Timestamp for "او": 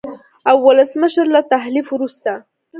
0.49-0.57